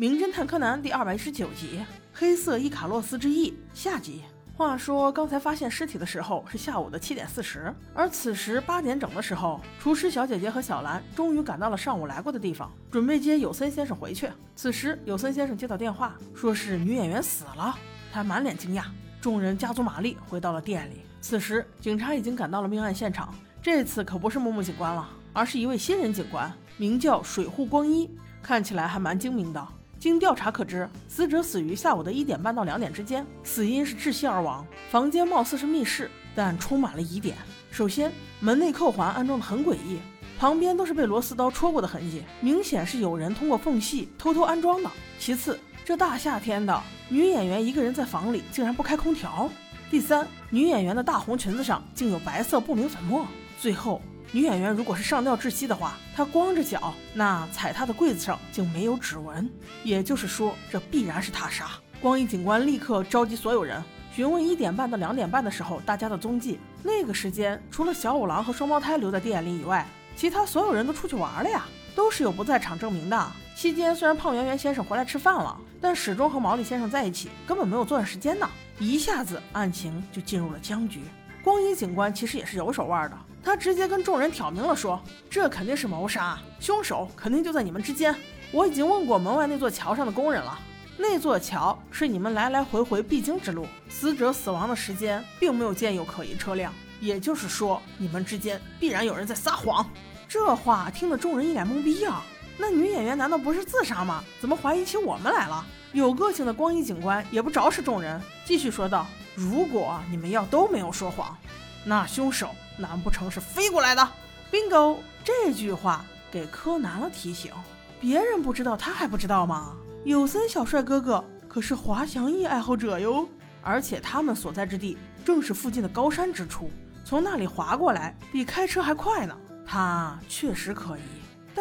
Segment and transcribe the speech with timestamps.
[0.00, 1.78] 名侦探柯南》第二百一十九集
[2.14, 4.22] 《黑色伊卡洛斯之翼》下集。
[4.56, 14.30] 话说，刚才发现尸体的时候是下午的七点四十，而此时八点整的时候，厨师小姐姐和小兰终于赶到了上午来过的地方，准备接有森先生回去。
[14.56, 17.78] 此时，有森先生接到电话，说是女演员死了，
[18.10, 18.84] 他满脸惊讶。
[19.20, 21.02] 众人加足马力回到了店里。
[21.20, 28.08] 此时，警察已经赶到了命案现场，这次可不是木木警官了，而是一位新人警官，名叫水户光一，
[28.42, 29.68] 看起来还蛮精明的。
[30.00, 34.66] 经调查可知，死者死于下午的一点半到两点之间，死因是窒息而亡。
[34.90, 37.36] 房间貌似是密室，但充满了疑点。
[37.70, 39.98] 首先，门内扣环安装的很诡异，
[40.38, 44.90] 旁边都是被螺丝刀戳过的痕迹，明显是有人通过缝隙偷偷安装的。
[45.18, 49.50] 其次，这大夏天的，女演员一个人在房里竟然不开空调。
[49.90, 53.26] 第三，女演员的大红裙子上竟有白色不明粉末。
[53.60, 54.00] 最后。
[54.32, 59.50] 女演员如果是上吊窒息的话，她光着脚，那踩她的柜子上竟没有指纹，
[59.82, 61.68] 也就是说，这必然是他杀。
[62.00, 63.82] 光一警官立刻召集所有人，
[64.14, 66.60] 询问一点半到两点半的时候大家的踪迹。
[66.82, 73.32] 那个时间，除了小五郎和双胞胎留在店里以外，其他所有人都出去玩了呀，都是有不在场证明的。
[73.56, 78.48] 期间虽然胖圆圆先生回来吃饭了，但始终和毛利先生在一起，根本没有作案时间呢。
[78.78, 81.00] 一下子案情就进入了僵局。
[81.42, 83.18] 光一警官其实也是有手腕的。
[83.42, 88.14] 他直接跟众人挑明了说：“这肯定是谋杀，凶手肯定就在你们之间。
[88.52, 90.58] 我已经问过门外那座桥上的工人了，
[90.98, 93.66] 那座桥是你们来来回回必经之路。
[93.88, 99.88] 死者死亡的时间并没有见有可疑车辆，也就是说，你们之间必然有人在撒谎。”
[100.28, 102.22] 这话听得众人一脸懵逼啊！
[102.60, 104.22] 那女演员难道不是自杀吗？
[104.40, 105.64] 怎么怀疑起我们来了？
[105.92, 111.36] 有个性的光一警官也不着实众人，继续说道：“如果你们要都没有说谎。”
[111.84, 114.08] 那凶手难不成是飞过来的
[114.52, 114.98] ？Bingo！
[115.24, 117.50] 这句话给柯南了提醒，
[117.98, 119.74] 别人不知道，他还不知道吗？
[120.04, 123.26] 有森小帅哥哥可是滑翔翼爱好者哟，
[123.62, 126.70] 而且他们所在之地正是附近的高山之处，
[127.04, 129.36] 从那里滑过来比开车还快呢。
[129.66, 131.00] 他确实可疑，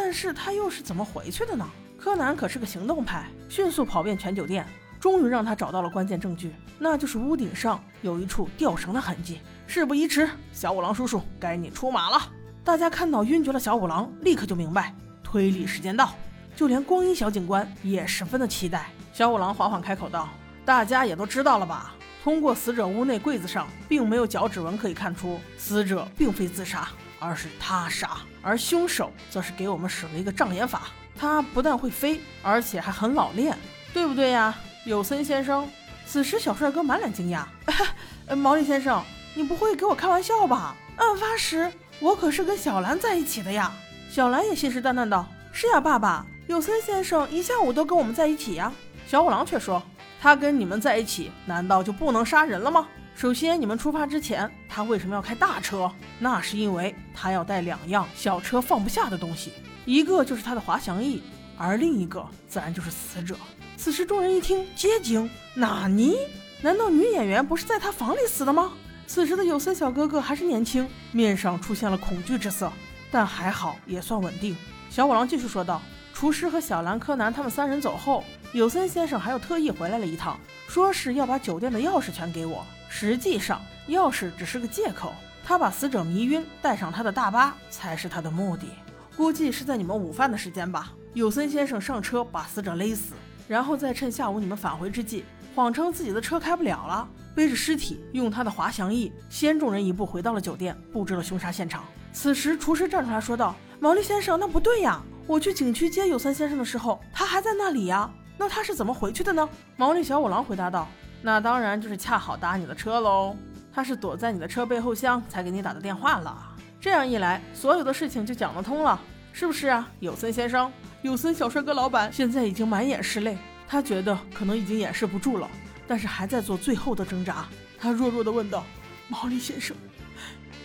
[0.01, 1.69] 但是他又是怎么回去的呢？
[1.99, 4.65] 柯南可是个行动派，迅速跑遍全酒店。
[4.97, 9.41] 终于让他找到了关键证据，那就是屋顶上有一处吊绳的痕迹。
[9.67, 12.31] 事不宜迟，小五郎叔叔，该你出马了。
[12.63, 16.13] 大家看到晕厥的小五郎，立刻就明白推理时间到。
[16.55, 18.87] 就连光一小警官也十分的期待。
[19.11, 20.29] 小五郎缓缓开口道
[20.63, 21.93] ：“大家也都知道了吧？
[22.23, 26.87] 通过死者屋内柜子上并没有脚趾纹可以看出，死者并非自杀，
[27.19, 28.17] 而是他杀。
[28.41, 30.83] 而凶手则是给我们使了一个障眼法，
[31.17, 33.57] 他不但会飞，而且还很老练，
[33.93, 35.69] 对不对呀？”有森先生，
[36.05, 37.43] 此时小帅哥满脸惊讶。
[38.35, 39.03] 毛利先生，
[39.35, 40.75] 你不会给我开玩笑吧？
[40.95, 43.71] 案发时我可是跟小兰在一起的呀。
[44.09, 48.71] 小兰也信誓旦旦道：“是呀，爸爸，有森先生一下午都跟我们在一起呀。”
[49.05, 49.83] 小五郎却说
[50.21, 52.87] ：“他跟你们在一起，难道就不能杀人了吗？
[53.19, 55.91] 首先，你们出发之前，他为什么要开大车？
[56.19, 59.51] 那是因为他要带两样小车放不下的东西，
[59.83, 61.21] 一个就是他的滑翔翼，
[61.57, 63.35] 而另一个自然就是死者。”
[63.75, 65.29] 此时，众人一听，皆惊。
[65.53, 66.15] 纳尼？
[66.61, 68.71] 难道女演员不是在他房里死的吗？
[69.05, 72.71] 此时的有森小哥哥还是年轻，面上出现了恐惧之色，
[73.11, 74.55] 但还好，也算稳定。
[74.89, 75.81] 小五郎继续说道
[76.15, 82.65] ：“厨师和小兰、柯南他们三人走后，有森先生还有特意回来了一趟，说是要把酒店的钥匙全给我。
[82.89, 85.13] 实际上，钥匙只是个借口，
[85.45, 88.67] 他把死者迷晕，带上他的大巴才是他的目的。
[89.15, 90.91] 估计是在你们午饭的时间吧。
[91.13, 93.13] 有森先生上车把死者勒死。”
[93.47, 101.83] 然后再趁下午你们返回之际，谎称自己的车开不了了，背着尸体，用他的滑翔翼先众人一步回到了酒店，布置了凶杀现场。
[102.13, 105.01] 此时厨师站出来说道：“毛利先生，那不对呀！
[105.25, 108.09] 我去景区接有森先生的时候，他还在那里呀。
[108.37, 110.87] 那他是怎么回去的呢？”毛利小五郎回答道
[111.21, 113.35] ：“那当然就是恰好搭你的车喽。
[113.71, 116.55] 他是躲在你的车背后厢才给你打的电话了。
[116.81, 118.99] 这样一来，所有的事情就讲得通了，
[119.31, 120.71] 是不是啊，有森先生？”
[121.01, 123.37] 有森小帅哥老板现在已经满眼是泪，
[123.67, 125.49] 他觉得可能已经掩饰不住了，
[125.87, 127.47] 但是还在做最后的挣扎。
[127.77, 128.65] 他弱弱地问道
[129.07, 129.77] ：“毛利先生，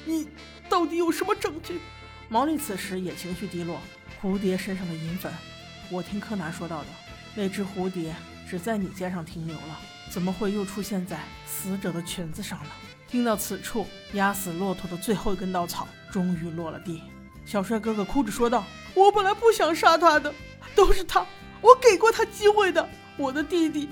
[0.05, 0.27] 你
[0.69, 1.81] 到底有什么证据？”
[2.29, 3.79] 毛利此时也情绪低落。
[4.21, 5.33] 蝴蝶身上的银粉，
[5.91, 6.87] 我听柯南说到的，
[7.37, 8.13] 那只蝴蝶
[8.49, 9.79] 只在你肩上停留了，
[10.15, 12.71] 怎么会又出现在死者的裙子上呢？
[13.09, 17.03] 听到此处，压死骆驼的最后一根稻草终于落了地。
[17.45, 18.65] 小帅哥哥哭着说道。
[18.95, 20.33] 我本来不想杀他的，
[20.73, 21.27] 都是他，
[21.61, 22.89] 我给过他机会的。
[23.17, 23.89] 我的弟弟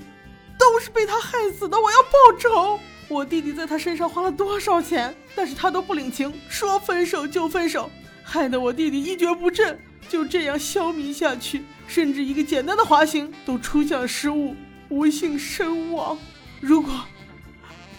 [0.57, 2.79] 都是被他害死的，我要报仇。
[3.09, 7.91] 我弟弟在他身上花了多少钱，但是他都不领情，说分手就分手，
[8.23, 9.77] 害得我弟弟一蹶不振，
[10.07, 14.55] 就这样消弭下去，甚至一个简单的滑行都出现了失误，
[14.93, 16.15] 不幸身亡。
[16.61, 17.03] 如果，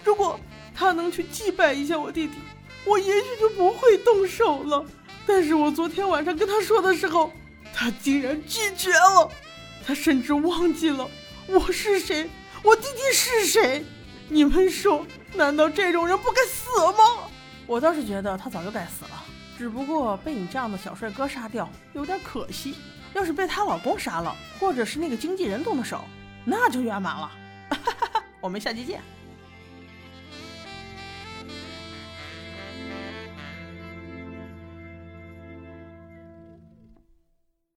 [0.01, 0.39] 如果
[0.73, 2.35] 他能去祭拜一下我弟弟，
[2.85, 4.85] 我也许就不会动手了。
[5.27, 7.33] 但是我昨天晚上跟他说的时候，
[7.73, 9.29] 他竟然拒绝了。
[9.85, 11.05] 他甚至忘记了
[11.47, 12.29] 我是谁，
[12.63, 13.83] 我弟弟是谁。
[14.29, 17.29] 你们说，难道这种人不该死吗？
[17.67, 19.23] 我倒是觉得他早就该死了，
[19.57, 22.75] 只不过被你这样的小帅哥杀掉，有点可惜。
[23.13, 26.03] 要是被她老公杀了，或者是那个经纪人动的手，
[26.45, 27.31] 那就圆满了。
[28.39, 29.14] 我们下期见。